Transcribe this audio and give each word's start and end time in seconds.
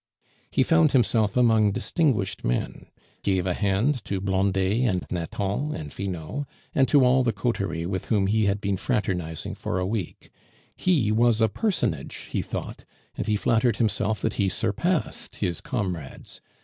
He 0.49 0.63
found 0.63 0.93
himself 0.93 1.37
among 1.37 1.73
distinguished 1.73 2.43
men; 2.43 2.87
gave 3.21 3.45
a 3.45 3.53
hand 3.53 4.03
to 4.05 4.19
Blondet 4.19 4.81
and 4.87 5.05
Nathan 5.11 5.75
and 5.75 5.93
Finot, 5.93 6.47
and 6.73 6.87
to 6.87 7.05
all 7.05 7.21
the 7.21 7.31
coterie 7.31 7.85
with 7.85 8.05
whom 8.05 8.25
he 8.25 8.45
had 8.45 8.59
been 8.59 8.77
fraternizing 8.77 9.53
for 9.53 9.77
a 9.77 9.85
week. 9.85 10.31
He 10.75 11.11
was 11.11 11.39
a 11.39 11.47
personage, 11.47 12.29
he 12.31 12.41
thought, 12.41 12.83
and 13.15 13.27
he 13.27 13.35
flattered 13.35 13.77
himself 13.77 14.21
that 14.21 14.33
he 14.41 14.49
surpassed 14.49 15.35
his 15.35 15.61
comrades. 15.61 16.41